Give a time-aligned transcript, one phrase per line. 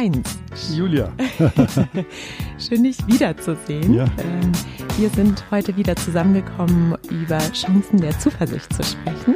[0.00, 0.38] Heinz.
[0.72, 1.12] Julia.
[2.58, 3.92] Schön, dich wiederzusehen.
[3.92, 4.04] Ja.
[4.04, 4.50] Ähm,
[4.96, 9.34] wir sind heute wieder zusammengekommen, über Chancen der Zuversicht zu sprechen.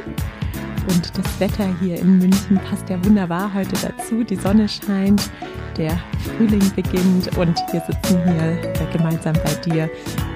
[0.89, 4.25] Und das Wetter hier in München passt ja wunderbar heute dazu.
[4.25, 5.31] Die Sonne scheint,
[5.77, 6.01] der
[6.35, 9.91] Frühling beginnt und wir sitzen hier äh, gemeinsam bei dir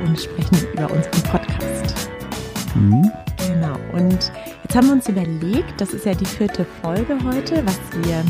[0.06, 2.10] und sprechen über unseren Podcast.
[2.74, 3.10] Mhm.
[3.46, 3.78] Genau.
[3.94, 4.30] Und
[4.62, 8.22] jetzt haben wir uns überlegt, das ist ja die vierte Folge heute, was wir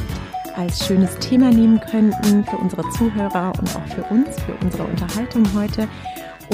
[0.59, 5.45] als schönes Thema nehmen könnten für unsere Zuhörer und auch für uns, für unsere Unterhaltung
[5.55, 5.87] heute.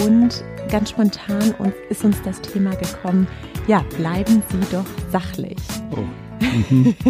[0.04, 3.26] Und ganz spontan uns, ist uns das Thema gekommen,
[3.66, 5.56] ja, bleiben Sie doch sachlich.
[5.90, 5.98] Oh.
[6.68, 6.94] Mhm.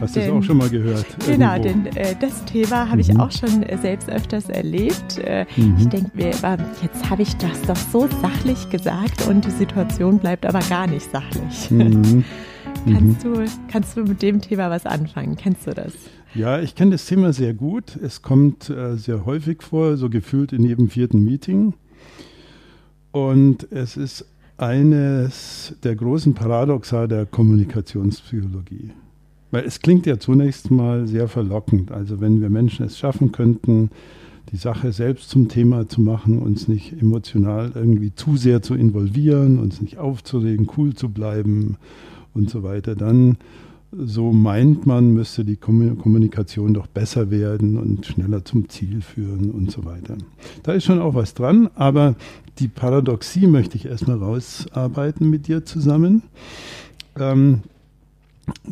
[0.00, 1.06] Hast du das Denn- auch schon mal gehört?
[1.26, 1.90] Genau, irgendwo?
[1.90, 3.20] denn äh, das Thema habe ich Mhm.
[3.20, 5.18] auch schon äh, selbst öfters erlebt.
[5.18, 5.76] Äh, Mhm.
[5.78, 10.18] Ich denke mir, aber jetzt habe ich das doch so sachlich gesagt und die Situation
[10.18, 11.70] bleibt aber gar nicht sachlich.
[12.84, 12.92] Mhm.
[12.92, 12.94] Mhm.
[12.94, 15.36] Kannst, du, kannst du mit dem Thema was anfangen?
[15.36, 15.92] Kennst du das?
[16.34, 17.96] Ja, ich kenne das Thema sehr gut.
[17.96, 21.74] Es kommt äh, sehr häufig vor, so gefühlt in jedem vierten Meeting.
[23.12, 28.90] Und es ist eines der großen Paradoxa der Kommunikationspsychologie.
[29.50, 31.90] Weil es klingt ja zunächst mal sehr verlockend.
[31.90, 33.90] Also wenn wir Menschen es schaffen könnten,
[34.52, 39.58] die Sache selbst zum Thema zu machen, uns nicht emotional irgendwie zu sehr zu involvieren,
[39.58, 41.76] uns nicht aufzuregen, cool zu bleiben
[42.34, 43.36] und so weiter, dann
[43.92, 49.50] so meint man, müsste die Kommu- Kommunikation doch besser werden und schneller zum Ziel führen
[49.50, 50.16] und so weiter.
[50.62, 52.14] Da ist schon auch was dran, aber
[52.60, 56.22] die Paradoxie möchte ich erstmal rausarbeiten mit dir zusammen.
[57.18, 57.62] Ähm,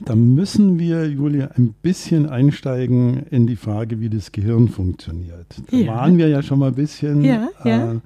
[0.04, 5.46] da müssen wir, Julia, ein bisschen einsteigen in die Frage, wie das Gehirn funktioniert.
[5.70, 5.94] Da Ja.
[5.96, 7.22] waren wir ja schon mal ein bisschen.
[7.24, 7.96] Ja, ja.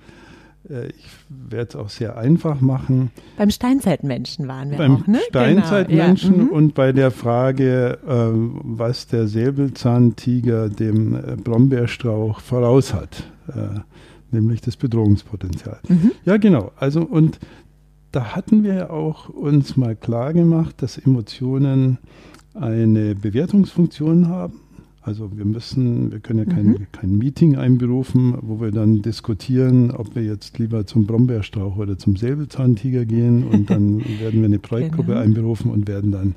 [0.72, 5.20] Äh, ich werde es auch sehr einfach machen Beim Steinzeitmenschen waren wir beim auch, ne?
[5.28, 6.50] Steinzeitmenschen Genau, ja.
[6.50, 6.56] mhm.
[6.56, 8.30] und bei der Frage, äh,
[8.64, 13.80] was der Säbelzahntiger dem äh, Brombeerstrauch voraus hat, äh,
[14.30, 15.78] nämlich das Bedrohungspotenzial.
[15.88, 16.12] Mhm.
[16.24, 16.72] Ja, genau.
[16.76, 17.38] Also und
[18.12, 21.98] da hatten wir ja auch uns mal klar gemacht, dass Emotionen
[22.54, 24.60] eine Bewertungsfunktion haben.
[25.04, 26.86] Also wir müssen, wir können ja kein, Mhm.
[26.92, 32.14] kein Meeting einberufen, wo wir dann diskutieren, ob wir jetzt lieber zum Brombeerstrauch oder zum
[32.16, 35.20] Säbelzahntiger gehen und dann werden wir eine Projektgruppe Genau.
[35.20, 36.34] einberufen und werden dann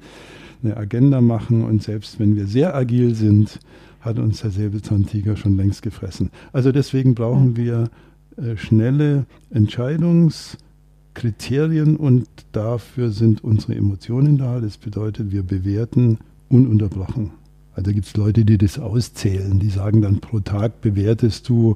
[0.64, 3.60] eine Agenda machen und selbst wenn wir sehr agil sind,
[4.02, 6.32] hat uns der Säbelzahntiger schon längst gefressen.
[6.52, 7.90] Also deswegen brauchen wir
[8.38, 14.60] äh, schnelle Entscheidungskriterien und dafür sind unsere Emotionen da.
[14.60, 16.18] Das bedeutet, wir bewerten
[16.50, 17.32] ununterbrochen.
[17.76, 21.76] Also gibt es Leute, die das auszählen, die sagen dann pro Tag bewertest du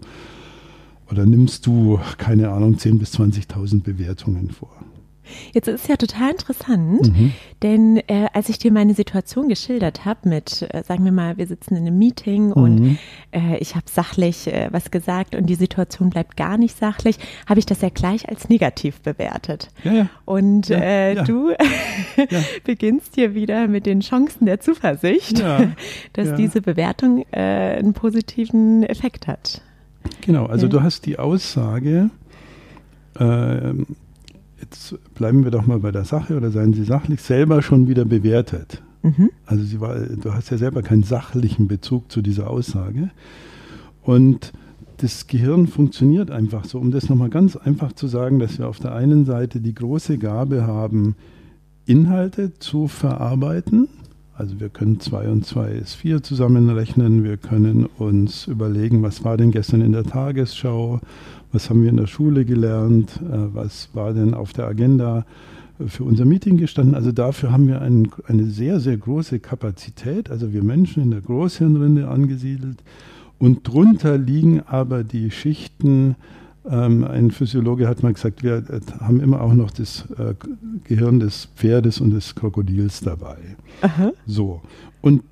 [1.12, 4.72] oder nimmst du, keine Ahnung, 10.000 bis 20.000 Bewertungen vor.
[5.54, 7.32] Jetzt ist ja total interessant, Mhm.
[7.64, 11.48] denn äh, als ich dir meine Situation geschildert habe mit, äh, sagen wir mal, wir
[11.48, 12.98] sitzen in einem Meeting und Mhm.
[13.32, 17.60] äh, ich habe sachlich äh, was gesagt und die Situation bleibt gar nicht sachlich, habe
[17.60, 19.70] ich das ja gleich als negativ bewertet.
[19.84, 20.10] Ja, ja.
[20.26, 21.52] Und Ja, äh, du
[22.64, 25.44] beginnst hier wieder mit den Chancen der Zuversicht,
[26.14, 27.40] dass diese Bewertung äh,
[27.78, 29.62] einen positiven Effekt hat.
[30.22, 32.10] Genau, also du hast die Aussage,
[33.20, 33.86] ähm,
[34.62, 38.06] jetzt bleiben wir doch mal bei der Sache oder seien Sie sachlich, selber schon wieder
[38.06, 38.82] bewertet.
[39.02, 39.30] Mhm.
[39.46, 43.12] Also sie war, du hast ja selber keinen sachlichen Bezug zu dieser Aussage.
[44.04, 44.52] Und
[44.98, 48.80] das Gehirn funktioniert einfach so, um das nochmal ganz einfach zu sagen, dass wir auf
[48.80, 51.16] der einen Seite die große Gabe haben,
[51.86, 53.88] Inhalte zu verarbeiten.
[54.40, 59.36] Also wir können 2 und 2 ist 4 zusammenrechnen, wir können uns überlegen, was war
[59.36, 61.02] denn gestern in der Tagesschau,
[61.52, 65.26] was haben wir in der Schule gelernt, äh, was war denn auf der Agenda
[65.86, 66.96] für unser Meeting gestanden.
[66.96, 71.22] Also dafür haben wir ein, eine sehr, sehr große Kapazität, also wir Menschen in der
[71.22, 72.82] Großhirnrinde angesiedelt.
[73.40, 76.16] Und drunter liegen aber die Schichten,
[76.76, 80.34] ein Physiologe hat mal gesagt, wir äh, haben immer auch noch das äh,
[80.84, 83.38] Gehirn des Pferdes und des Krokodils dabei.
[83.82, 84.12] Aha.
[84.28, 84.62] So.
[85.02, 85.24] Und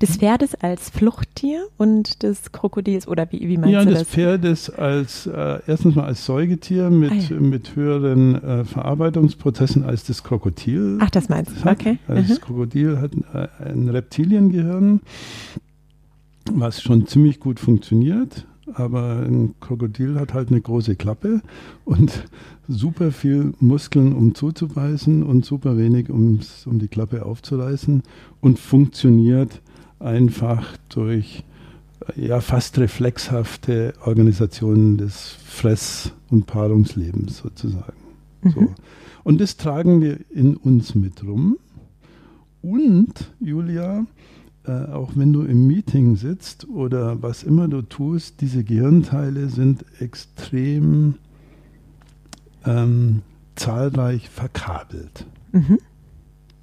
[0.00, 4.08] Des Pferdes als Fluchttier und des Krokodils oder wie, wie meinst ja, du des das?
[4.08, 7.38] Pferdes als äh, erstens mal als Säugetier mit, Ah, ja.
[7.38, 10.96] mit höheren äh, Verarbeitungsprozessen als das Krokodil.
[11.02, 11.98] Ach, das meinst du, okay.
[12.08, 12.28] Also Mhm.
[12.28, 15.00] das Krokodil hat äh, ein Reptiliengehirn,
[16.52, 18.46] was schon ziemlich gut funktioniert.
[18.72, 21.42] Aber ein Krokodil hat halt eine große Klappe
[21.84, 22.24] und
[22.66, 28.02] super viel Muskeln, um zuzubeißen und super wenig, um's- um die Klappe aufzureißen
[28.40, 29.60] und funktioniert
[30.00, 31.44] einfach durch
[32.16, 37.92] ja, fast reflexhafte Organisationen des Fress- und Paarungslebens sozusagen.
[38.54, 38.60] So.
[38.60, 38.68] Mhm.
[39.24, 41.56] Und das tragen wir in uns mit rum.
[42.60, 44.06] Und, Julia,
[44.66, 49.84] äh, auch wenn du im Meeting sitzt oder was immer du tust, diese Gehirnteile sind
[50.00, 51.14] extrem
[52.64, 53.22] ähm,
[53.56, 55.26] zahlreich verkabelt.
[55.52, 55.78] Mhm.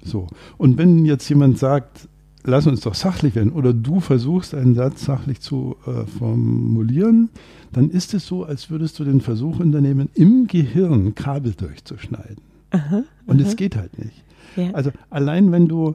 [0.04, 0.26] So.
[0.58, 2.08] Und wenn jetzt jemand sagt,
[2.44, 7.30] lass uns doch sachlich werden, oder du versuchst einen Satz sachlich zu äh, formulieren,
[7.72, 12.42] dann ist es so, als würdest du den Versuch unternehmen, im Gehirn Kabel durchzuschneiden.
[12.70, 14.24] Aha, Und es geht halt nicht.
[14.56, 14.70] Ja.
[14.72, 15.94] Also allein wenn du,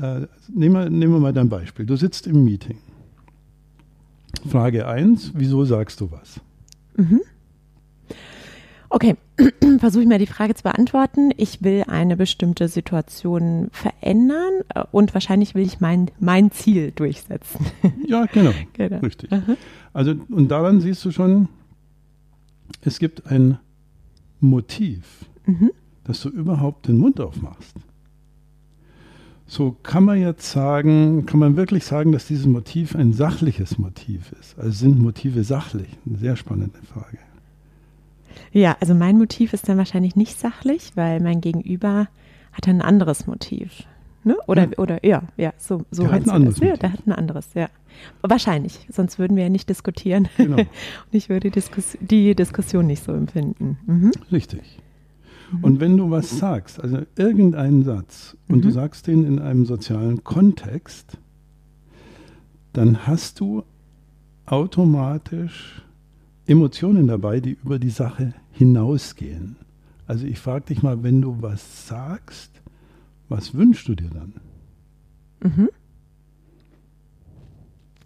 [0.00, 2.78] äh, nehmen, wir, nehmen wir mal dein Beispiel, du sitzt im Meeting.
[4.48, 6.40] Frage 1, wieso sagst du was?
[6.96, 7.20] Mhm.
[8.94, 9.16] Okay,
[9.78, 11.30] versuche ich mal die Frage zu beantworten.
[11.38, 17.66] Ich will eine bestimmte Situation verändern äh, und wahrscheinlich will ich mein, mein Ziel durchsetzen.
[18.06, 18.52] Ja, genau.
[18.74, 18.98] genau.
[18.98, 19.32] Richtig.
[19.32, 19.56] Aha.
[19.94, 21.48] Also, und daran siehst du schon,
[22.82, 23.58] es gibt ein
[24.40, 25.70] Motiv, mhm.
[26.04, 27.74] dass du überhaupt den Mund aufmachst.
[29.52, 34.32] So kann man jetzt sagen, kann man wirklich sagen, dass dieses Motiv ein sachliches Motiv
[34.40, 34.58] ist.
[34.58, 35.88] Also sind Motive sachlich?
[36.06, 37.18] Eine sehr spannende Frage.
[38.50, 42.08] Ja, also mein Motiv ist dann wahrscheinlich nicht sachlich, weil mein Gegenüber
[42.54, 43.82] hat ein anderes Motiv.
[44.24, 44.38] Ne?
[44.46, 44.78] Oder, ja.
[44.78, 47.68] oder ja, ja, so, so der hat ein anderes Ja, der hat ein anderes, ja.
[48.22, 50.30] Wahrscheinlich, sonst würden wir ja nicht diskutieren.
[50.38, 50.56] Genau.
[50.60, 50.66] Und
[51.10, 53.76] ich würde die, Diskus die Diskussion nicht so empfinden.
[53.84, 54.12] Mhm.
[54.32, 54.78] Richtig.
[55.60, 58.62] Und wenn du was sagst, also irgendeinen Satz, und mhm.
[58.62, 61.18] du sagst den in einem sozialen Kontext,
[62.72, 63.64] dann hast du
[64.46, 65.82] automatisch
[66.46, 69.56] Emotionen dabei, die über die Sache hinausgehen.
[70.06, 72.50] Also ich frage dich mal, wenn du was sagst,
[73.28, 74.34] was wünschst du dir dann?
[75.42, 75.68] Mhm.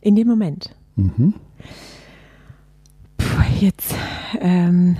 [0.00, 0.76] In dem Moment.
[0.96, 1.34] Mhm.
[3.60, 3.94] Jetzt,
[4.40, 4.96] ähm,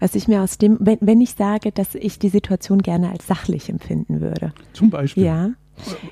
[0.00, 3.26] was ich mir aus dem, wenn, wenn ich sage, dass ich die Situation gerne als
[3.26, 4.52] sachlich empfinden würde.
[4.72, 5.24] Zum Beispiel.
[5.24, 5.50] Ja.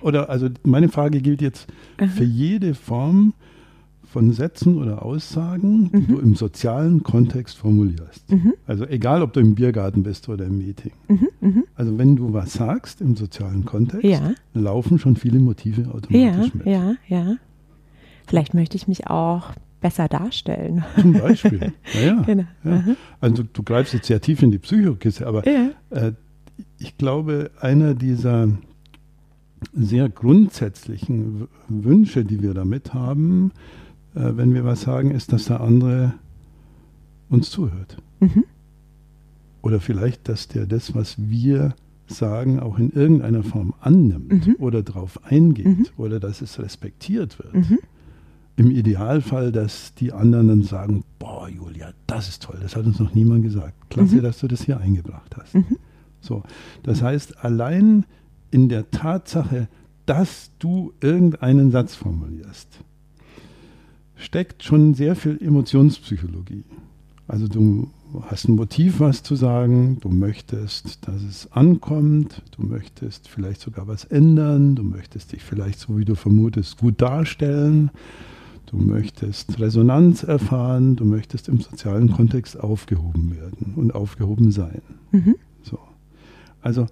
[0.00, 1.66] Oder also meine Frage gilt jetzt
[2.14, 3.34] für jede Form
[4.16, 6.06] von Sätzen oder Aussagen, die mhm.
[6.06, 8.30] du im sozialen Kontext formulierst.
[8.30, 8.54] Mhm.
[8.66, 10.92] Also egal, ob du im Biergarten bist oder im Meeting.
[11.08, 11.28] Mhm.
[11.40, 11.64] mhm.
[11.74, 14.32] Also wenn du was sagst im sozialen Kontext, ja.
[14.54, 16.66] laufen schon viele Motive automatisch ja, mit.
[16.66, 17.36] Ja, ja.
[18.26, 19.50] Vielleicht möchte ich mich auch
[19.80, 20.84] besser darstellen.
[21.00, 21.72] Zum Beispiel.
[21.94, 22.22] Ja, ja.
[22.22, 22.44] Genau.
[22.64, 22.84] ja.
[23.20, 26.12] Also du greifst jetzt sehr tief in die Psychokiste, aber äh,
[26.78, 28.48] ich glaube, einer dieser
[29.72, 33.52] sehr grundsätzlichen Wünsche, die wir damit haben,
[34.14, 36.14] äh, wenn wir was sagen, ist, dass der andere
[37.28, 37.98] uns zuhört.
[38.20, 38.44] Mhm.
[39.62, 41.74] Oder vielleicht, dass der das, was wir
[42.06, 44.56] sagen, auch in irgendeiner Form annimmt mhm.
[44.58, 45.86] oder darauf eingeht mhm.
[45.96, 47.54] oder dass es respektiert wird.
[48.56, 52.98] Im Idealfall, dass die anderen dann sagen, boah, Julia, das ist toll, das hat uns
[52.98, 53.74] noch niemand gesagt.
[53.90, 54.22] Klasse, mhm.
[54.22, 55.54] dass du das hier eingebracht hast.
[55.54, 55.76] Mhm.
[56.20, 56.42] So,
[56.82, 58.06] das heißt, allein
[58.50, 59.68] in der Tatsache,
[60.06, 62.80] dass du irgendeinen Satz formulierst,
[64.16, 66.64] steckt schon sehr viel Emotionspsychologie.
[67.28, 67.90] Also du
[68.22, 73.88] hast ein Motiv, was zu sagen, du möchtest, dass es ankommt, du möchtest vielleicht sogar
[73.88, 77.90] was ändern, du möchtest dich vielleicht, so wie du vermutest, gut darstellen,
[78.66, 84.82] du möchtest Resonanz erfahren, du möchtest im sozialen Kontext aufgehoben werden und aufgehoben sein.
[85.12, 85.36] Mhm.
[85.62, 85.78] So.
[86.60, 86.86] Also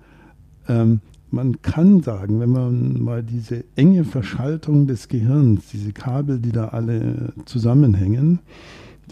[0.69, 1.01] ähm,
[1.31, 6.69] man kann sagen, wenn man mal diese enge Verschaltung des Gehirns, diese Kabel, die da
[6.69, 8.39] alle zusammenhängen,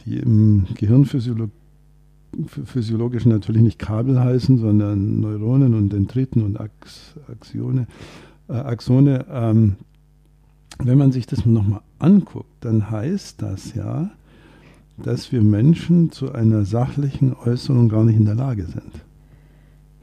[0.05, 7.87] die im Gehirnphysiologisch natürlich nicht Kabel heißen, sondern Neuronen und Dendriten und Ax, Axione,
[8.49, 9.27] äh, Axone.
[9.29, 9.77] Ähm,
[10.79, 14.11] wenn man sich das nochmal anguckt, dann heißt das ja,
[14.99, 19.05] dass wir Menschen zu einer sachlichen Äußerung gar nicht in der Lage sind.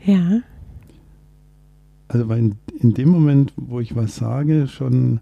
[0.05, 0.41] Ja.
[2.07, 5.19] Also weil in, in dem Moment, wo ich was sage, schon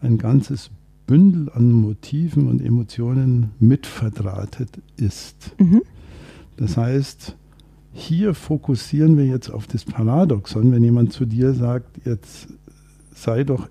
[0.00, 0.70] ein ganzes
[1.06, 5.54] Bündel an Motiven und Emotionen mitverdrahtet ist.
[5.58, 5.82] Mhm.
[6.56, 7.36] Das heißt,
[7.92, 12.48] hier fokussieren wir jetzt auf das Paradoxon, wenn jemand zu dir sagt, jetzt
[13.12, 13.68] sei doch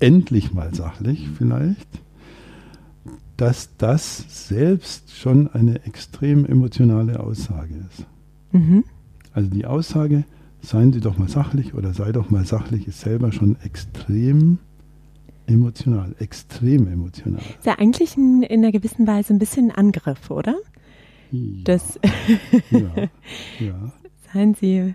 [0.00, 1.88] endlich mal sachlich vielleicht,
[3.36, 8.06] dass das selbst schon eine extrem emotionale Aussage ist.
[8.52, 8.84] Mhm.
[9.32, 10.24] Also die Aussage,
[10.60, 14.58] seien Sie doch mal sachlich oder sei doch mal sachlich, ist selber schon extrem
[15.46, 17.40] emotional, extrem emotional.
[17.40, 20.56] Ist ja eigentlich in, in einer gewissen Weise ein bisschen ein Angriff, oder?
[21.30, 21.62] Ja.
[21.64, 21.98] Das
[22.70, 23.08] ja,
[23.60, 23.92] ja.
[24.32, 24.94] Seien Sie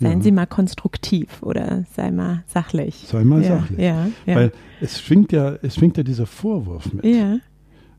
[0.00, 0.24] Seien ja.
[0.24, 3.04] Sie mal konstruktiv oder sei mal sachlich.
[3.06, 3.80] Sei mal ja, sachlich.
[3.80, 4.36] Ja, ja.
[4.36, 7.04] Weil es schwingt ja, es schwingt ja dieser Vorwurf mit.
[7.04, 7.38] Ja.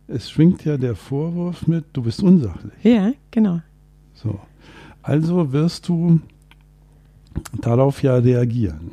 [0.07, 2.73] Es schwingt ja der Vorwurf mit, du bist unsachlich.
[2.83, 3.61] Ja, genau.
[4.13, 4.39] So.
[5.01, 6.21] Also wirst du
[7.61, 8.91] darauf ja reagieren.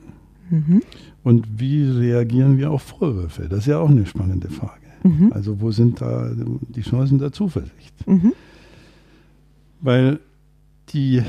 [0.50, 0.82] Mhm.
[1.22, 3.48] Und wie reagieren wir auf Vorwürfe?
[3.48, 4.86] Das ist ja auch eine spannende Frage.
[5.02, 5.32] Mhm.
[5.32, 8.06] Also wo sind da die Chancen der Zuversicht?
[8.06, 8.32] Mhm.
[9.80, 10.20] Weil
[10.90, 11.22] die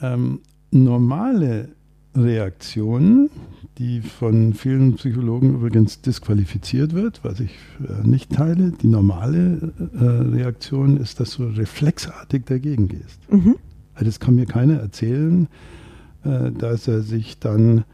[0.00, 1.68] ähm, normale
[2.14, 3.30] Reaktion,
[3.78, 10.04] die von vielen Psychologen übrigens disqualifiziert wird, was ich äh, nicht teile, die normale äh,
[10.04, 13.20] Reaktion ist, dass du reflexartig dagegen gehst.
[13.30, 13.56] Mhm.
[13.94, 15.48] Also das kann mir keiner erzählen,
[16.24, 17.84] äh, dass er sich dann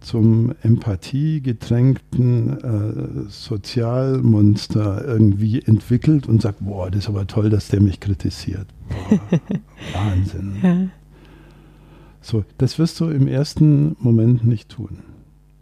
[0.00, 7.80] zum empathiegetränkten äh, Sozialmonster irgendwie entwickelt und sagt, boah, das ist aber toll, dass der
[7.80, 8.66] mich kritisiert.
[8.88, 9.20] Boah,
[9.92, 10.56] Wahnsinn.
[10.62, 10.88] Ja.
[12.22, 14.98] So, das wirst du im ersten Moment nicht tun.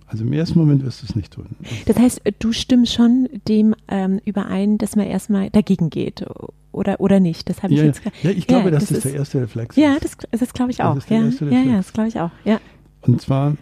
[0.06, 1.46] Also im ersten Moment wirst du es nicht tun.
[1.86, 6.26] Das heißt, du stimmst schon dem ähm, überein, dass man erstmal dagegen geht
[6.72, 7.48] oder, oder nicht.
[7.48, 8.02] Das habe ich ja, jetzt.
[8.22, 9.82] Ja, ich glaube, ja, das, das der erste Reflex ist.
[9.82, 10.96] Ja, das, das glaube ich auch.
[10.96, 12.32] Das ja, ja, ja, das glaube ich auch.
[12.44, 12.60] Ja.
[13.02, 13.56] Und zwar,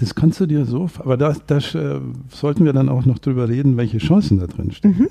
[0.00, 3.48] das kannst du dir so, aber da, da äh, sollten wir dann auch noch drüber
[3.48, 4.96] reden, welche Chancen da drin stehen.
[4.98, 5.08] Mhm.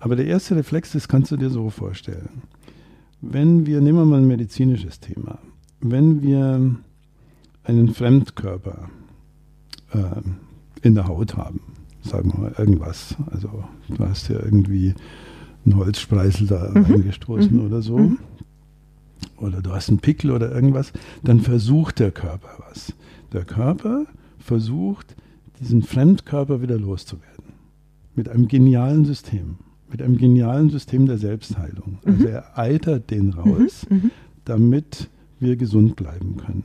[0.00, 2.42] Aber der erste Reflex, das kannst du dir so vorstellen.
[3.20, 5.38] Wenn wir, nehmen wir mal ein medizinisches Thema,
[5.84, 6.76] wenn wir
[7.62, 8.88] einen Fremdkörper
[9.92, 9.98] äh,
[10.80, 11.60] in der Haut haben,
[12.02, 14.94] sagen wir mal irgendwas, also du hast ja irgendwie
[15.64, 16.84] einen Holzspreißel da mhm.
[16.84, 17.66] reingestoßen mhm.
[17.66, 18.18] oder so, mhm.
[19.36, 22.94] oder du hast einen Pickel oder irgendwas, dann versucht der Körper was.
[23.32, 24.06] Der Körper
[24.38, 25.14] versucht,
[25.60, 27.44] diesen Fremdkörper wieder loszuwerden.
[28.14, 29.56] Mit einem genialen System.
[29.90, 31.98] Mit einem genialen System der Selbstheilung.
[32.04, 32.26] Also mhm.
[32.26, 33.96] er eitert den raus, mhm.
[33.96, 34.10] Mhm.
[34.46, 35.10] damit
[35.44, 36.64] wir gesund bleiben können.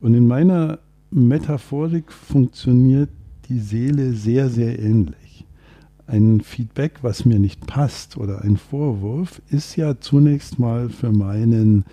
[0.00, 0.78] Und in meiner
[1.10, 3.10] Metaphorik funktioniert
[3.48, 5.44] die Seele sehr, sehr ähnlich.
[6.06, 11.84] Ein Feedback, was mir nicht passt oder ein Vorwurf, ist ja zunächst mal für meinen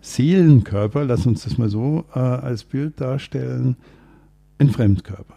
[0.00, 3.76] Seelenkörper, lass uns das mal so äh, als Bild darstellen,
[4.58, 5.34] ein Fremdkörper.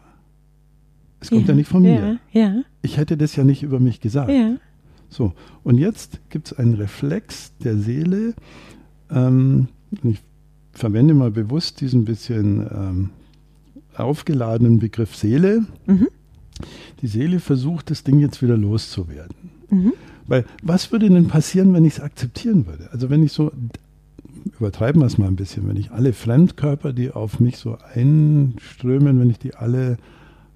[1.20, 2.20] Es kommt ja, ja nicht von mir.
[2.32, 2.62] Ja, ja.
[2.82, 4.32] Ich hätte das ja nicht über mich gesagt.
[5.10, 5.34] So,
[5.64, 8.36] und jetzt gibt es einen Reflex der Seele,
[9.10, 9.68] ähm,
[10.04, 10.20] ich
[10.72, 13.10] verwende mal bewusst diesen bisschen ähm,
[13.96, 15.66] aufgeladenen Begriff Seele.
[15.86, 16.08] Mhm.
[17.02, 19.36] Die Seele versucht, das Ding jetzt wieder loszuwerden.
[19.70, 19.94] Mhm.
[20.28, 22.90] Weil was würde denn passieren, wenn ich es akzeptieren würde?
[22.92, 23.52] Also wenn ich so,
[24.60, 29.20] übertreiben wir es mal ein bisschen, wenn ich alle Fremdkörper, die auf mich so einströmen,
[29.20, 29.98] wenn ich die alle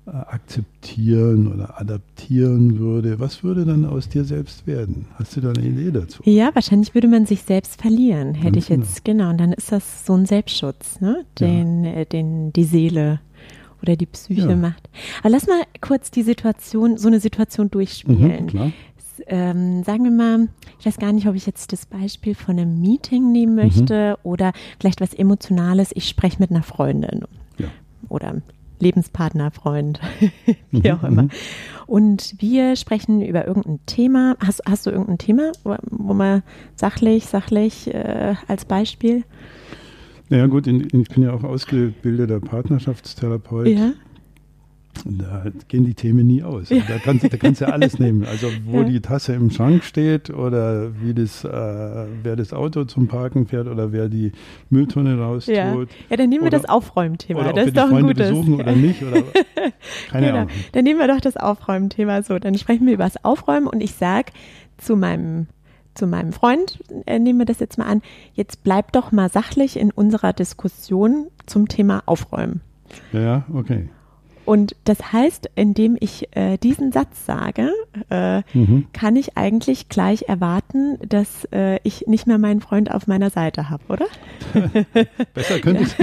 [0.06, 5.06] akzeptieren oder adaptieren würde, was würde dann aus dir selbst werden?
[5.16, 6.22] Hast du da eine Idee dazu?
[6.26, 9.24] Ja, wahrscheinlich würde man sich selbst verlieren, hätte Ganz ich jetzt, genau.
[9.24, 9.30] genau.
[9.32, 11.24] Und dann ist das so ein Selbstschutz, ne?
[11.40, 11.92] den, ja.
[11.92, 13.22] äh, den die Seele
[13.82, 14.56] oder die Psyche ja.
[14.56, 14.90] macht.
[15.20, 18.50] Aber lass mal kurz die Situation, so eine Situation durchspielen.
[18.52, 18.74] Mhm.
[19.28, 22.82] Ähm, sagen wir mal, ich weiß gar nicht, ob ich jetzt das Beispiel von einem
[22.82, 24.30] Meeting nehmen möchte mhm.
[24.30, 25.92] oder vielleicht was Emotionales.
[25.94, 27.24] Ich spreche mit einer Freundin
[27.58, 27.68] ja.
[28.10, 28.42] oder
[28.84, 30.00] Lebenspartner, Freund,
[30.72, 31.24] wie mhm, auch immer.
[31.24, 31.30] Mhm.
[31.88, 34.36] Und wir sprechen über irgendein Thema.
[34.40, 36.44] Hast, hast du irgendein Thema, wo, wo man
[36.76, 39.24] sachlich, sachlich äh, als Beispiel?
[40.30, 43.68] Naja gut, ich bin ja auch ausgebildeter Partnerschaftstherapeut.
[43.68, 43.92] Ja.
[45.06, 46.70] Da gehen die Themen nie aus.
[46.70, 46.82] Ja.
[46.88, 48.26] Da, kannst, da kannst du ja alles nehmen.
[48.26, 48.84] Also wo ja.
[48.84, 53.68] die Tasse im Schrank steht oder wie das, äh, wer das Auto zum Parken fährt
[53.68, 54.32] oder wer die
[54.70, 55.56] Mülltonne raustut.
[55.56, 57.52] Ja, ja dann nehmen wir oder, das Aufräumthema.
[57.54, 58.30] Das ist doch ein gutes.
[58.30, 59.02] besuchen oder nicht.
[59.04, 59.24] Oder,
[60.10, 60.38] keine genau.
[60.40, 60.50] Ahnung.
[60.72, 62.40] Dann nehmen wir doch das Aufräumthema so.
[62.40, 64.32] Dann sprechen wir über das Aufräumen und ich sage
[64.78, 65.48] zu meinem
[65.96, 68.02] zu meinem Freund, äh, nehmen wir das jetzt mal an,
[68.34, 72.62] jetzt bleib doch mal sachlich in unserer Diskussion zum Thema Aufräumen.
[73.12, 73.90] Ja, okay.
[74.46, 77.72] Und das heißt, indem ich äh, diesen Satz sage,
[78.10, 78.88] äh, mhm.
[78.94, 83.70] kann ich eigentlich gleich erwarten, dass äh, ich nicht mehr meinen Freund auf meiner Seite
[83.70, 84.06] habe, oder?
[85.34, 86.00] besser könnte ich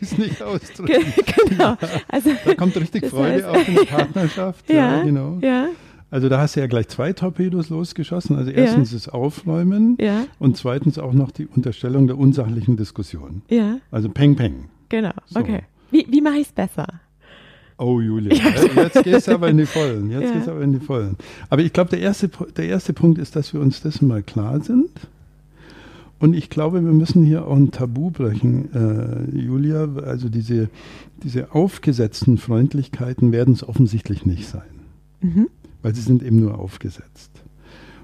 [0.00, 1.12] es nicht ausdrücken.
[1.48, 1.76] genau.
[2.08, 4.68] Also, da kommt richtig Freude heißt, auf in die Partnerschaft.
[4.70, 5.38] ja, ja, genau.
[5.42, 5.68] Ja.
[6.10, 8.36] Also da hast du ja gleich zwei Torpedos losgeschossen.
[8.36, 8.96] Also erstens ja.
[8.96, 10.24] das Aufräumen ja.
[10.38, 13.42] und zweitens auch noch die Unterstellung der unsachlichen Diskussion.
[13.48, 13.78] Ja.
[13.90, 14.68] Also Peng Peng.
[14.88, 15.40] Genau, so.
[15.40, 15.62] okay.
[15.96, 16.86] Wie, wie mache ich es besser?
[17.78, 18.34] Oh, Julia,
[18.74, 20.10] jetzt gehst du aber in die Vollen.
[20.10, 20.32] Jetzt ja.
[20.32, 21.16] gehst aber in die Vollen.
[21.48, 24.60] Aber ich glaube, der erste, der erste Punkt ist, dass wir uns dessen mal klar
[24.60, 24.90] sind.
[26.18, 29.88] Und ich glaube, wir müssen hier auch ein Tabu brechen, äh, Julia.
[30.04, 30.68] Also diese,
[31.22, 34.62] diese aufgesetzten Freundlichkeiten werden es offensichtlich nicht sein.
[35.20, 35.48] Mhm.
[35.82, 37.30] Weil sie sind eben nur aufgesetzt.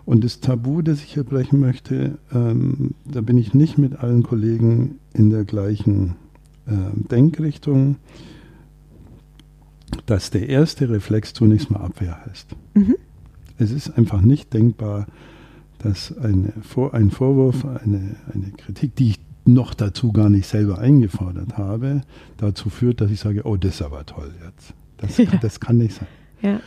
[0.05, 4.23] Und das Tabu, das ich hier brechen möchte, ähm, da bin ich nicht mit allen
[4.23, 6.17] Kollegen in der gleichen
[6.67, 7.97] Denkrichtung,
[10.07, 12.55] dass der erste Reflex zunächst mal Abwehr heißt.
[12.75, 12.97] Mhm.
[13.59, 15.07] Es ist einfach nicht denkbar,
[15.79, 16.53] dass eine,
[16.93, 22.03] ein Vorwurf, eine, eine Kritik, die ich noch dazu gar nicht selber eingefordert habe,
[22.37, 24.75] dazu führt, dass ich sage, oh, das ist aber toll jetzt.
[24.99, 25.25] Das, ja.
[25.31, 26.09] kann, das kann nicht sein.
[26.41, 26.61] Ja.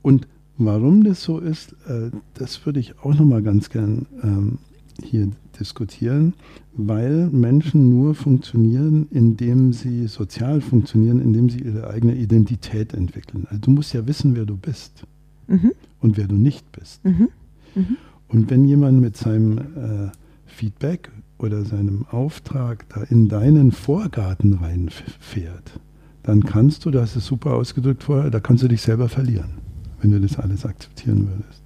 [0.00, 4.58] Und warum das so ist, äh, das würde ich auch nochmal ganz gern ähm,
[5.04, 6.34] hier diskutieren,
[6.74, 13.46] weil Menschen nur funktionieren, indem sie sozial funktionieren, indem sie ihre eigene Identität entwickeln.
[13.48, 15.04] Also du musst ja wissen, wer du bist
[15.46, 15.72] mhm.
[16.00, 17.04] und wer du nicht bist.
[17.04, 17.28] Mhm.
[17.74, 17.96] Mhm.
[18.28, 20.10] Und wenn jemand mit seinem äh,
[20.46, 25.80] Feedback oder seinem Auftrag da in deinen Vorgarten reinfährt,
[26.22, 29.54] dann kannst du, das ist super ausgedrückt vorher, da kannst du dich selber verlieren,
[30.00, 31.61] wenn du das alles akzeptieren würdest.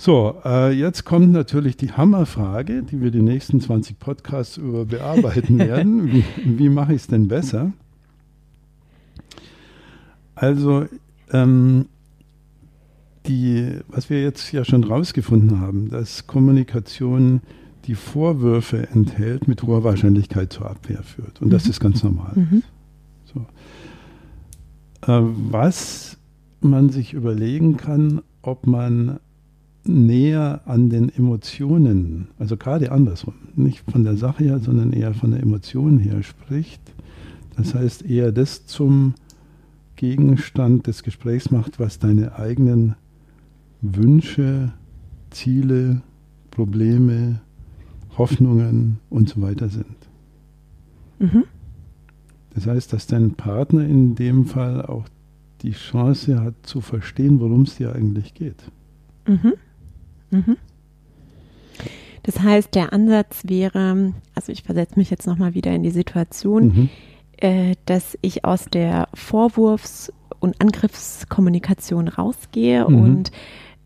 [0.00, 5.58] So, äh, jetzt kommt natürlich die Hammerfrage, die wir die nächsten 20 Podcasts über bearbeiten
[5.58, 6.10] werden.
[6.10, 7.74] Wie, wie mache ich es denn besser?
[10.34, 10.86] Also,
[11.32, 11.84] ähm,
[13.26, 17.42] die, was wir jetzt ja schon rausgefunden haben, dass Kommunikation
[17.84, 21.42] die Vorwürfe enthält, mit hoher Wahrscheinlichkeit zur Abwehr führt.
[21.42, 21.52] Und mhm.
[21.52, 22.32] das ist ganz normal.
[22.36, 22.62] Mhm.
[23.34, 23.40] So.
[25.12, 26.16] Äh, was
[26.62, 29.20] man sich überlegen kann, ob man
[29.84, 35.30] näher an den Emotionen, also gerade andersrum, nicht von der Sache her, sondern eher von
[35.30, 36.82] der Emotion her spricht.
[37.56, 39.14] Das heißt, eher das zum
[39.96, 42.94] Gegenstand des Gesprächs macht, was deine eigenen
[43.82, 44.72] Wünsche,
[45.30, 46.02] Ziele,
[46.50, 47.40] Probleme,
[48.16, 49.96] Hoffnungen und so weiter sind.
[51.18, 51.44] Mhm.
[52.54, 55.06] Das heißt, dass dein Partner in dem Fall auch
[55.62, 58.64] die Chance hat zu verstehen, worum es dir eigentlich geht.
[59.26, 59.54] Mhm.
[60.30, 60.56] Mhm.
[62.22, 66.64] Das heißt, der Ansatz wäre, also ich versetze mich jetzt nochmal wieder in die Situation,
[66.64, 66.88] mhm.
[67.38, 73.02] äh, dass ich aus der Vorwurfs- und Angriffskommunikation rausgehe mhm.
[73.02, 73.32] und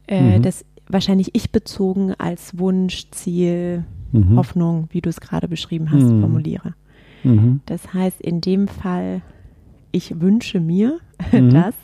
[0.07, 0.43] äh, mhm.
[0.43, 4.37] das wahrscheinlich ich bezogen als Wunsch, Ziel, mhm.
[4.37, 6.21] Hoffnung, wie du es gerade beschrieben hast, mhm.
[6.21, 6.75] formuliere.
[7.65, 9.23] Das heißt, in dem Fall,
[9.93, 10.99] ich wünsche mir
[11.33, 11.75] das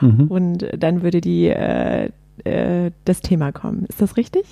[0.00, 2.10] und dann würde die äh,
[2.44, 3.84] äh, das Thema kommen.
[3.88, 4.44] Ist das richtig?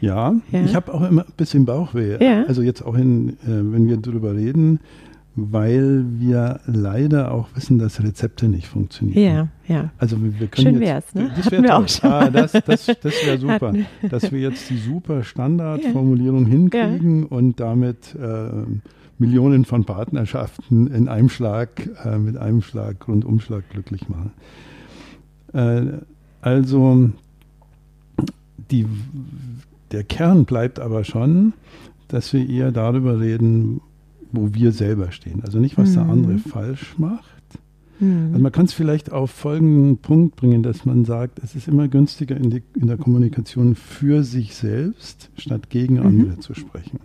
[0.00, 0.64] Ja, ja.
[0.64, 2.22] ich habe auch immer ein bisschen Bauchweh.
[2.22, 2.44] Ja.
[2.44, 4.80] Also jetzt auch, in, äh, wenn wir darüber reden,
[5.36, 9.50] weil wir leider auch wissen, dass Rezepte nicht funktionieren.
[9.68, 9.90] Ja, ja.
[9.98, 11.30] Also wir können Schön wäre es, ne?
[11.36, 13.74] Das wäre auch schon ah, das, das, das wäre super,
[14.08, 16.48] dass wir jetzt die super Standardformulierung ja.
[16.48, 17.28] hinkriegen ja.
[17.28, 18.48] und damit äh,
[19.18, 24.32] Millionen von Partnerschaften in einem Schlag, äh, mit einem Schlag, Rundumschlag glücklich machen.
[25.52, 25.98] Äh,
[26.46, 27.10] also
[28.70, 28.86] die,
[29.90, 31.54] der Kern bleibt aber schon,
[32.06, 33.80] dass wir eher darüber reden,
[34.30, 35.42] wo wir selber stehen.
[35.42, 35.94] Also nicht, was mhm.
[35.94, 37.34] der andere falsch macht.
[37.98, 38.28] Mhm.
[38.28, 41.88] Also man kann es vielleicht auf folgenden Punkt bringen, dass man sagt, es ist immer
[41.88, 46.06] günstiger in, die, in der Kommunikation für sich selbst, statt gegen mhm.
[46.06, 47.00] andere zu sprechen.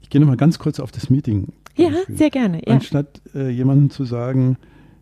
[0.00, 1.48] Ich gehe nochmal ganz kurz auf das Meeting.
[1.74, 2.58] Ja, sehr gerne.
[2.64, 2.74] Ja.
[2.74, 4.58] Anstatt äh, jemandem zu sagen,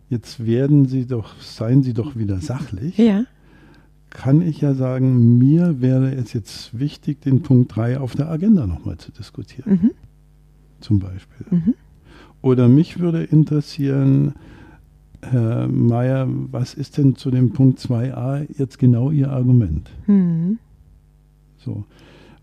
[0.08, 2.98] jetzt werden Sie doch, seien Sie doch wieder sachlich.
[2.98, 3.24] Ja.
[4.10, 8.66] Kann ich ja sagen, mir wäre es jetzt wichtig, den Punkt 3 auf der Agenda
[8.66, 9.80] nochmal zu diskutieren.
[9.82, 9.90] Mhm.
[10.80, 11.46] Zum Beispiel.
[11.50, 11.74] Mhm.
[12.40, 14.34] Oder mich würde interessieren,
[15.22, 19.90] Herr Mayer, was ist denn zu dem Punkt 2a jetzt genau Ihr Argument?
[20.06, 20.58] Mhm.
[21.56, 21.84] So.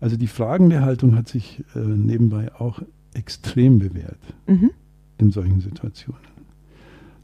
[0.00, 2.82] Also die fragende Haltung hat sich äh, nebenbei auch
[3.14, 4.70] extrem bewährt mhm.
[5.18, 6.31] in solchen Situationen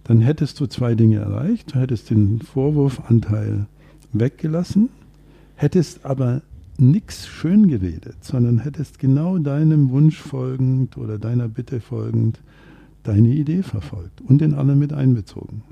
[0.04, 1.74] dann hättest du zwei Dinge erreicht.
[1.74, 3.66] Du hättest den Vorwurfanteil
[4.12, 4.88] weggelassen,
[5.54, 6.42] hättest aber
[6.78, 12.40] nichts schön geredet, sondern hättest genau deinem Wunsch folgend oder deiner Bitte folgend
[13.02, 15.62] deine Idee verfolgt und den anderen mit einbezogen.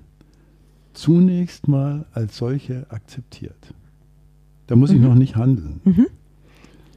[0.92, 3.74] zunächst mal als solche akzeptiert.
[4.66, 4.96] Da muss mhm.
[4.96, 5.80] ich noch nicht handeln.
[5.84, 6.06] Mhm.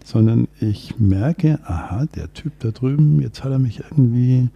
[0.03, 4.49] Sondern ich merke, aha, der Typ da drüben, jetzt hat er mich irgendwie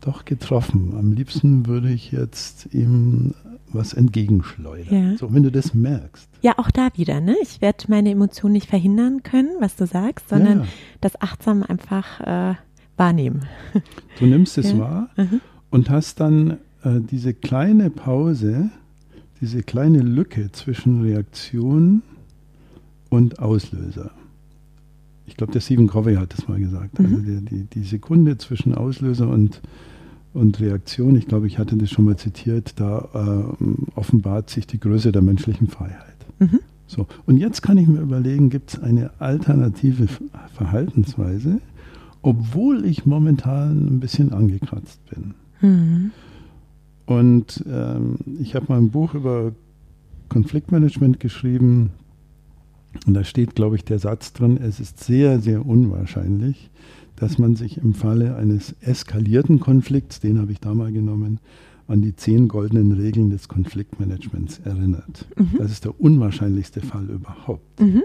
[0.00, 0.94] doch getroffen.
[0.98, 3.34] Am liebsten würde ich jetzt ihm
[3.72, 5.10] was entgegenschleudern.
[5.12, 5.16] Ja.
[5.16, 6.28] So, wenn du das merkst.
[6.42, 7.36] Ja, auch da wieder, ne?
[7.42, 10.66] Ich werde meine Emotionen nicht verhindern können, was du sagst, sondern ja.
[11.00, 12.54] das achtsam einfach äh,
[12.96, 13.46] wahrnehmen.
[14.18, 14.78] Du nimmst es ja.
[14.78, 15.40] wahr mhm.
[15.70, 18.70] und hast dann äh, diese kleine Pause,
[19.40, 22.02] diese kleine Lücke zwischen Reaktion
[23.08, 24.10] und Auslöser.
[25.30, 26.98] Ich glaube, der Stephen Covey hat das mal gesagt.
[26.98, 27.04] Mhm.
[27.06, 29.62] Also die, die, die Sekunde zwischen Auslöser und
[30.32, 34.78] und Reaktion, ich glaube, ich hatte das schon mal zitiert, da äh, offenbart sich die
[34.78, 36.14] Größe der menschlichen Freiheit.
[36.38, 36.60] Mhm.
[36.86, 40.06] So, und jetzt kann ich mir überlegen, gibt es eine alternative
[40.54, 41.60] Verhaltensweise,
[42.22, 45.34] obwohl ich momentan ein bisschen angekratzt bin.
[45.60, 46.10] Mhm.
[47.06, 49.52] Und ähm, ich habe mal ein Buch über
[50.28, 51.90] Konfliktmanagement geschrieben
[53.06, 56.70] und da steht, glaube ich, der Satz drin, es ist sehr, sehr unwahrscheinlich,
[57.16, 61.38] dass man sich im Falle eines eskalierten Konflikts, den habe ich da mal genommen,
[61.86, 65.26] an die zehn goldenen Regeln des Konfliktmanagements erinnert.
[65.36, 65.58] Mhm.
[65.58, 67.80] Das ist der unwahrscheinlichste Fall überhaupt.
[67.80, 68.04] Mhm.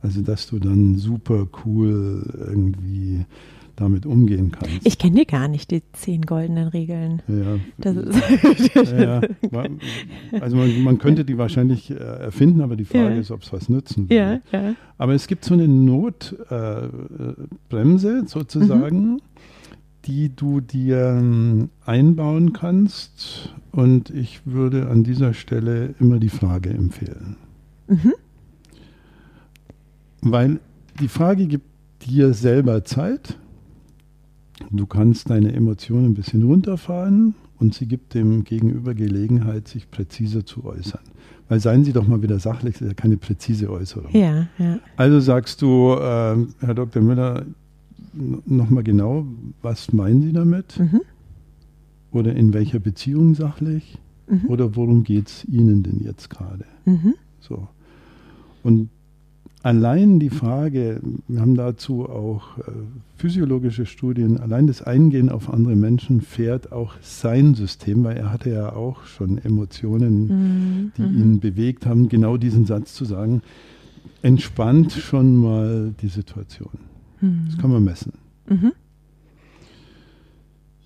[0.00, 3.24] Also, dass du dann super cool irgendwie
[3.76, 4.86] damit umgehen kannst.
[4.86, 7.22] Ich kenne die gar nicht, die zehn goldenen Regeln.
[7.28, 7.56] Ja,
[8.98, 9.20] ja,
[10.40, 13.20] also man, man, könnte die wahrscheinlich äh, erfinden, aber die Frage ja.
[13.20, 14.14] ist, ob es was nützen würde.
[14.14, 14.74] Ja, ja.
[14.98, 19.20] Aber es gibt so eine Notbremse äh, sozusagen, mhm.
[20.06, 23.54] die du dir ähm, einbauen kannst.
[23.72, 27.36] Und ich würde an dieser Stelle immer die Frage empfehlen.
[27.88, 28.12] Mhm.
[30.22, 30.60] Weil
[31.00, 31.66] die Frage gibt
[32.06, 33.36] dir selber Zeit
[34.70, 40.44] Du kannst deine Emotionen ein bisschen runterfahren und sie gibt dem Gegenüber Gelegenheit, sich präziser
[40.44, 41.00] zu äußern.
[41.48, 44.10] Weil seien Sie doch mal wieder sachlich, das ist ja keine präzise Äußerung.
[44.12, 44.78] Ja, ja.
[44.96, 47.02] Also sagst du, äh, Herr Dr.
[47.02, 47.44] Müller,
[48.46, 49.26] nochmal genau,
[49.60, 50.78] was meinen Sie damit?
[50.78, 51.02] Mhm.
[52.12, 53.98] Oder in welcher Beziehung sachlich?
[54.28, 54.48] Mhm.
[54.48, 56.64] Oder worum geht es Ihnen denn jetzt gerade?
[56.86, 57.14] Mhm.
[57.40, 57.68] So.
[58.62, 58.88] Und
[59.64, 62.62] allein die Frage, wir haben dazu auch äh,
[63.16, 68.50] physiologische Studien, allein das Eingehen auf andere Menschen fährt auch sein System, weil er hatte
[68.50, 70.92] ja auch schon Emotionen, mhm.
[70.96, 71.20] die mhm.
[71.20, 73.40] ihn bewegt haben, genau diesen Satz zu sagen,
[74.22, 76.78] entspannt schon mal die Situation.
[77.20, 77.44] Mhm.
[77.46, 78.12] Das kann man messen.
[78.46, 78.72] Mhm.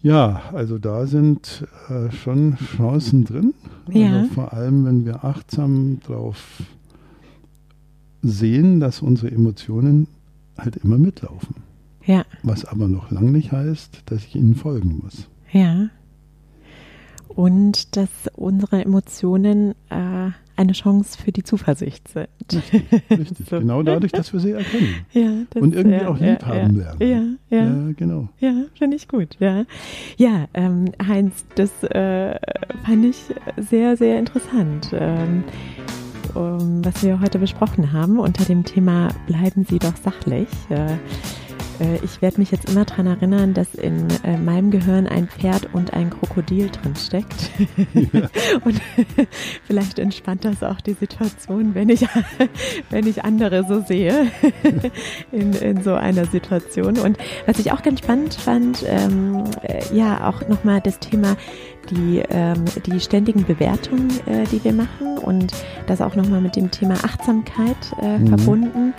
[0.01, 3.55] Ja, also da sind äh, schon Chancen drin.
[3.91, 4.19] Ja.
[4.19, 6.63] Also vor allem, wenn wir achtsam drauf
[8.23, 10.09] sehen, dass unsere Emotionen
[10.57, 11.57] halt immer mitlaufen.
[12.05, 12.25] Ja.
[12.43, 15.29] Was aber noch lange nicht heißt, dass ich ihnen folgen muss.
[15.53, 15.91] Ja.
[17.29, 22.29] Und dass unsere Emotionen äh, eine Chance für die Zuversicht sind.
[22.53, 23.47] Richtig, richtig.
[23.51, 23.61] so.
[23.61, 25.07] genau dadurch, dass wir sie erkennen.
[25.13, 27.39] Ja, und irgendwie ja, auch lieb ja, haben lernen.
[27.51, 27.65] Ja, ja.
[27.65, 28.29] ja genau.
[28.41, 29.37] Ja, finde ich gut.
[29.39, 29.65] Ja,
[30.17, 32.35] ja ähm, Heinz, das äh,
[32.85, 33.23] fand ich
[33.57, 34.91] sehr, sehr interessant.
[34.93, 35.45] Ähm,
[36.35, 40.49] was wir heute besprochen haben unter dem Thema Bleiben Sie doch sachlich.
[41.81, 45.69] Äh, ich werde mich jetzt immer daran erinnern, dass in äh, meinem Gehirn ein Pferd
[45.73, 47.51] und ein Krokodil drin steckt.
[48.13, 48.29] Ja.
[48.65, 48.81] und
[49.65, 52.07] vielleicht entspannt das auch die Situation, wenn ich,
[52.91, 54.31] wenn ich andere so sehe
[55.33, 56.99] in, in so einer Situation.
[56.99, 61.37] Und was ich auch ganz spannend fand, ähm, äh, ja, auch nochmal das Thema
[61.91, 65.53] die, ähm, die ständigen Bewertungen, äh, die wir machen und
[65.87, 68.27] das auch nochmal mit dem Thema Achtsamkeit äh, mhm.
[68.29, 68.95] verbunden.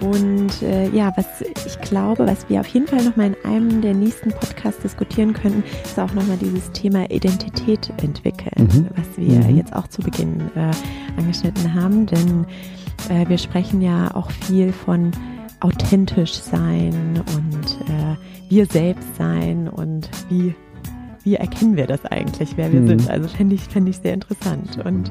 [0.00, 1.26] Und äh, ja, was
[1.66, 5.62] ich glaube, was wir auf jeden Fall nochmal in einem der nächsten Podcasts diskutieren könnten,
[5.84, 8.86] ist auch nochmal dieses Thema Identität entwickeln, mhm.
[8.96, 9.56] was wir mhm.
[9.56, 10.70] jetzt auch zu Beginn äh,
[11.18, 12.06] angeschnitten haben.
[12.06, 12.46] Denn
[13.10, 15.12] äh, wir sprechen ja auch viel von
[15.60, 18.16] authentisch sein und äh,
[18.48, 20.54] wir selbst sein und wie
[21.22, 22.88] wie erkennen wir das eigentlich, wer wir mhm.
[22.88, 23.10] sind?
[23.10, 24.78] Also fände ich, fänd ich sehr interessant.
[24.84, 25.10] Und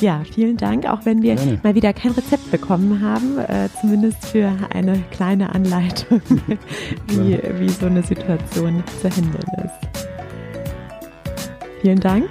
[0.00, 1.60] ja, vielen Dank, auch wenn wir Gerne.
[1.62, 6.20] mal wieder kein Rezept bekommen haben, äh, zumindest für eine kleine Anleitung,
[7.08, 10.00] wie, wie so eine Situation zu handeln ist.
[11.82, 12.28] Vielen Dank.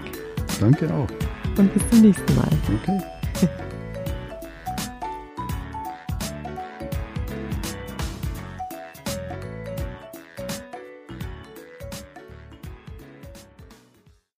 [0.60, 1.10] Danke auch.
[1.58, 2.50] Und bis zum nächsten Mal.
[2.82, 3.19] Okay.